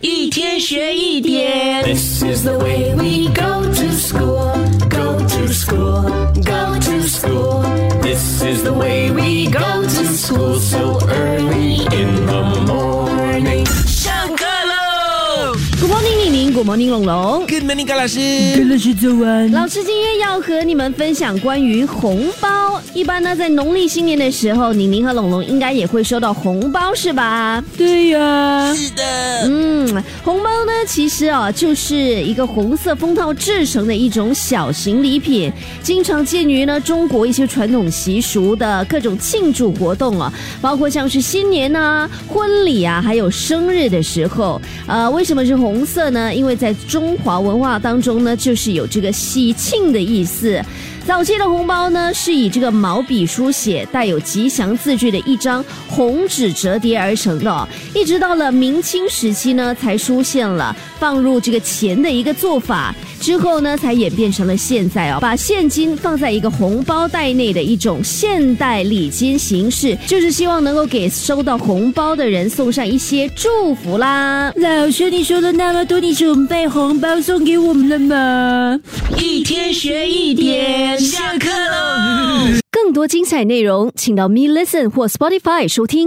[0.00, 1.82] 一天学一点。
[1.82, 4.52] This is the way we go to school,
[4.88, 6.02] go to school,
[6.44, 7.64] go to school.
[8.00, 13.66] This is the way we go to school so early in the morning.
[13.88, 17.46] 上课喽 Good morning，宁宁，Good morning，龙龙。
[17.48, 18.20] ！Good morning，高老师。
[18.70, 19.50] 老师早安。
[19.50, 22.80] 老师今天要和你们分享关于红包。
[22.94, 27.62] 一般呢，在农历新年的时候，宁宁和龙龙应该也会收到红包，是吧？
[27.76, 29.02] 对呀、是的，
[29.46, 29.77] 嗯，
[30.24, 35.52] 红包呢，其实啊，就是一个红色封套制成的一种小型礼品，
[35.82, 44.60] 经常见于呢中国一些传统习俗的各种庆祝活动啊，包括像是新年啊、婚礼啊，还有生日的时候。
[44.86, 46.34] 呃，为什么是红色呢？
[46.34, 50.60] 因为在中华文化当中呢，就是有这个喜庆的意思。
[51.06, 62.94] 早期的红包呢，是以这个毛笔书写、带有吉祥字句的一张红纸折叠而成的、一直到了明清时期呢，才出现了放入这个钱的一个做法。
[63.20, 74.52] 之后呢，才演变成了现在哦，把现金放在一个红包袋内的一种现代礼金形式，就是希望能够给收到红包的人送上一些祝福啦。
[74.54, 78.80] 老师，你说了那么多，你准备红包送给我们了吗？
[79.16, 82.58] 一天学一点，下课喽。
[82.70, 86.06] 更多精彩内容，请到 Me Listen 或 Spotify 收听。